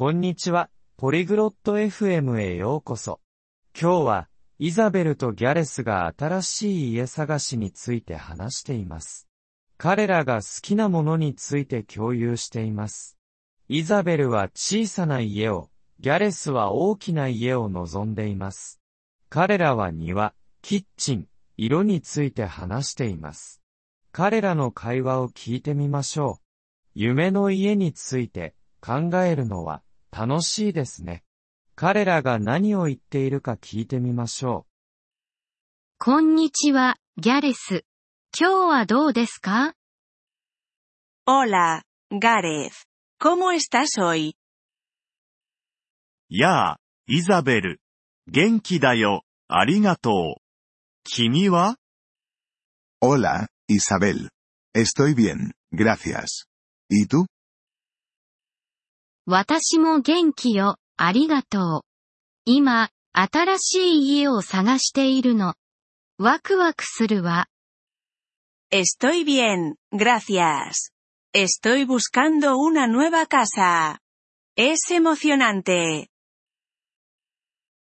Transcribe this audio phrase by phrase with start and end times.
[0.00, 3.20] こんにちは、ポリグロット FM へようこそ。
[3.78, 9.28] 今日は、イザベルとギャレスが新しい家探しについて話しています。
[9.76, 13.18] 彼らが好きなものについて共有しています。
[13.68, 15.68] イザベルは小さな家を、
[15.98, 18.80] ギャレスは大きな家を望んでいます。
[19.28, 20.32] 彼らは庭、
[20.62, 21.26] キッチン、
[21.58, 23.60] 色について話しています。
[24.12, 26.42] 彼らの会話を聞いてみましょう。
[26.94, 31.24] 夢の家について考えるのは楽しいですね。
[31.76, 34.70] 彼らが何を言っているか聞いてみましょう。
[35.98, 37.84] こんにちは、ギャレス。
[38.38, 39.74] 今日はどうですか
[41.26, 42.70] ？Hola, Gareth.
[43.20, 44.34] ¿Cómo estás hoy?
[46.28, 47.80] やあ、イザベル。
[48.26, 50.42] 元気だよ、ありがとう。
[51.04, 51.76] 君は
[53.02, 54.28] Hola, Isabel.
[54.74, 56.46] Estoy bien, gracias.
[56.88, 57.26] ¿Y tú?
[59.30, 61.80] 私も元気よ、ありがとう。
[62.46, 65.54] 今、新しい家を探しているの。
[66.18, 67.46] ワクワクするわ。
[68.72, 70.90] Estoy bien, gracias.
[71.32, 74.00] Estoy buscando una nueva casa.
[74.56, 76.08] Es emocionante.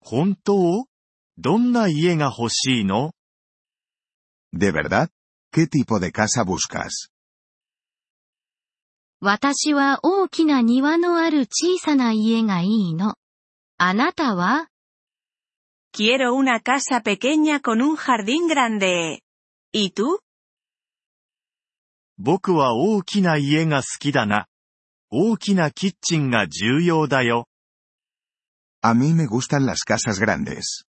[0.00, 0.86] 本当
[1.38, 3.12] どんな家が欲しいの
[4.52, 5.10] ¿De verdad?
[5.52, 7.09] ¿Qué tipo de casa buscas?
[9.22, 13.16] 私は大きな庭のある小さな家がいいの。
[13.76, 14.68] あなたは
[15.92, 19.20] Quiero una casa pequeña con un jardín grande.
[19.74, 20.20] ¿Y tú?
[22.16, 24.46] 僕は大きな家が好きだな。
[25.10, 27.46] 大きなキッチンが重要だよ。
[28.82, 30.86] A mí me gustan las casas grandes.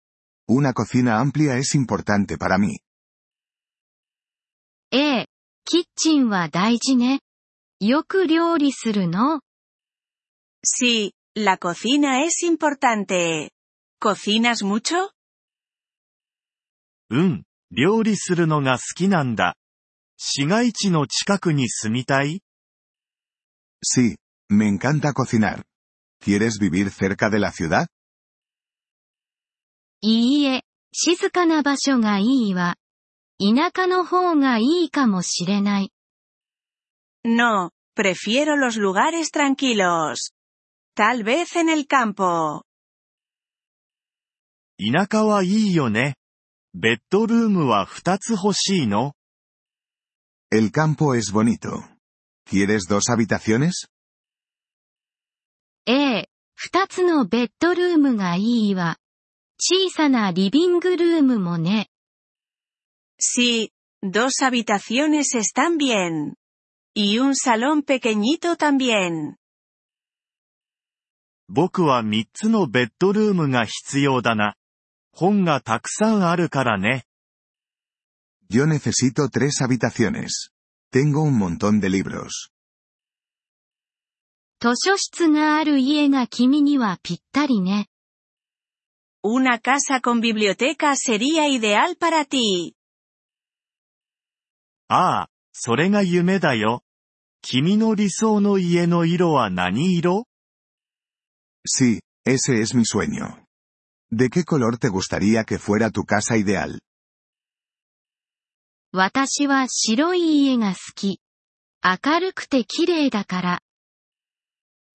[0.49, 2.79] Una cocina amplia es importante para mí.
[4.93, 5.27] ええ、
[5.67, 7.24] キッチンは大事ね。
[7.87, 9.43] よく料理するの
[10.65, 13.51] Sí, la cocina es importante.
[14.01, 15.11] ¿Cocinas mucho?
[17.11, 19.57] うん、料理するのが好きなんだ。
[20.17, 22.41] 市街地の近くに住みたい
[23.85, 24.17] Sí,
[24.49, 25.65] me encanta cocinar.
[26.23, 27.89] ¿Quieres vivir cerca de la ciudad?
[30.01, 30.63] いいえ、
[30.93, 32.77] 静かな場所がいいわ。
[33.39, 35.91] 田舎の方がいいかもしれない。
[37.27, 40.32] No, prefiero los lugares tranquilos.
[40.96, 42.64] Tal vez en el campo.
[44.80, 46.16] 田舎はいいよね。
[46.74, 49.14] ベッドルームは二つ欲しいの
[50.52, 51.84] El campo es bonito.
[52.46, 53.90] ¿Quieres dos habitaciones?
[55.86, 58.98] ええ、二つのベッドルームがいいわ。
[59.60, 61.90] 小さなリビングルームもね。
[63.20, 63.72] Sí,
[64.02, 66.36] dos habitaciones están bien.
[66.97, 69.37] Y un salón pequeñito también.
[71.49, 74.55] 僕は三つのベッドルームが必要だな。
[75.13, 77.05] 本がたくさんあるからね。
[78.49, 80.53] Yo necesito tres habitaciones.
[80.93, 82.51] Tengo un montón de libros.
[84.61, 87.89] 図書室がある家が君にはぴったりね。
[89.25, 92.75] Una casa con biblioteca sería ideal para ti.
[94.89, 96.84] ああ、それが夢だよ。
[97.47, 100.25] 君の理想の家の色は何色
[101.67, 103.47] Sí, ese es mi sueño.
[104.11, 106.81] ¿De qué color te gustaría que fuera tu casa ideal?
[108.93, 111.21] 私は白い家が好き。
[111.83, 113.61] 明るくて綺麗だから。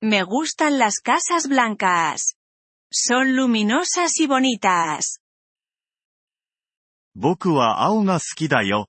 [0.01, 2.35] Me gustan las casas blancas.
[2.91, 5.19] Son luminosas y bonitas.
[7.13, 8.87] 僕は青が好きだよ。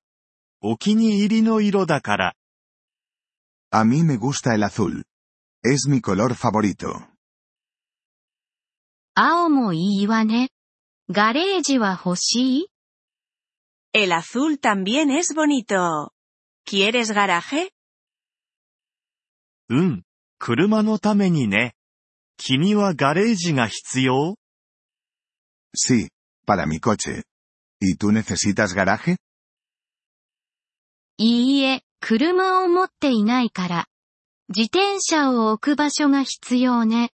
[0.62, 2.34] お気に入りの色だから。
[3.71, 5.05] A mí me gusta el azul.
[5.63, 7.07] Es mi color favorito.
[9.15, 10.49] 青もいいわね。
[11.09, 12.67] ガレージは欲しい
[13.93, 16.11] El azul también es bonito.
[16.65, 17.71] ¿Quieres garaje?
[19.69, 20.03] うん。
[20.37, 21.75] 車のためにね。
[22.37, 24.35] 君はガレージが必要
[25.75, 26.09] Sí,
[26.45, 27.23] para mi coche.
[27.79, 29.17] ¿Y tú necesitas garaje?
[31.17, 33.86] いいえ、 車を持っていないから。
[34.48, 37.10] 自転車を置く場所が必要ね。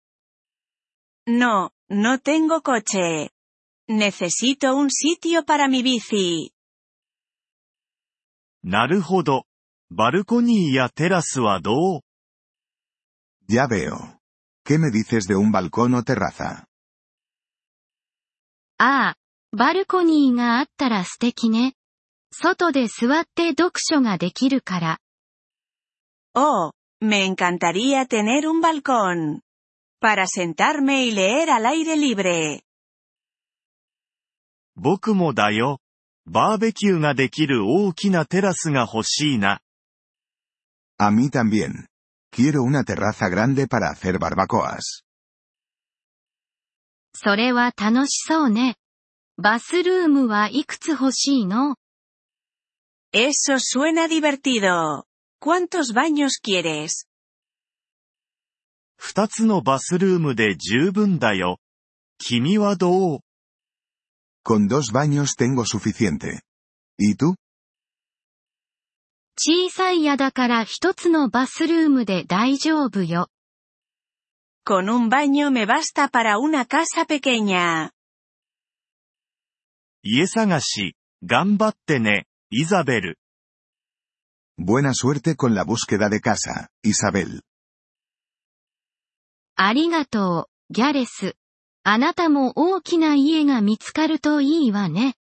[1.26, 3.30] No, no tengo coche.
[3.88, 6.52] Necesito un sitio para mi bici.
[8.62, 9.46] なるほど。
[9.90, 12.00] バルコニーやテラスはどう
[13.48, 14.18] Ya veo.
[14.64, 16.66] ¿Qué me dices de un balcón o terraza?
[18.78, 19.16] ああ、
[19.52, 21.74] バルコニーがあったら素敵ね。
[22.34, 24.98] 外で座って読書ができるから。
[26.34, 29.42] Oh, me encantaría tener un balcón.
[30.00, 32.62] Para sentarme y leer al aire libre.
[34.76, 35.78] 僕もだよ。
[36.26, 39.60] バーベキューができる大きなテラスが欲しいな。
[40.98, 41.86] A mí también.
[42.32, 45.04] Quiero una terraza grande para hacer barbacoas.
[47.14, 48.74] それは楽しそうね。
[49.36, 51.76] バスルームはいくつ欲しいの
[53.16, 55.06] Eso suena divertido.
[55.38, 57.06] ¿Cuántos baños quieres?
[58.96, 61.60] 二つのバスルームで十分だよ。
[62.18, 63.20] 君はどう
[64.44, 66.40] Con dos baños tengo suficiente.
[66.98, 67.36] ¿Y tú?
[69.36, 73.28] 小さい家だから一つのバスルームで大丈夫よ。
[74.66, 77.92] Con un baño me basta para una casa pequeña.
[80.02, 83.19] 家探し、頑張ってね、イザベル。
[84.57, 87.41] Buena suerte con la búsqueda de casa, Isabel.
[89.55, 91.35] ありがとう、ギャレス。
[91.83, 95.15] あなたも大きな家が見つかるといいわね。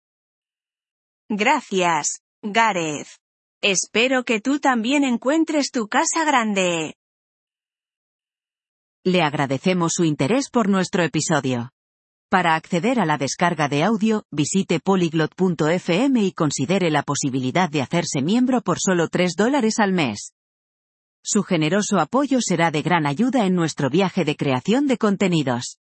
[1.30, 3.18] Gracias, Gareth.
[3.62, 6.96] Espero que tú también encuentres tu casa grande.
[9.04, 11.72] Le agradecemos su interés por nuestro episodio.
[12.31, 18.23] Para acceder a la descarga de audio, visite polyglot.fm y considere la posibilidad de hacerse
[18.23, 20.33] miembro por solo 3 dólares al mes.
[21.25, 25.80] Su generoso apoyo será de gran ayuda en nuestro viaje de creación de contenidos.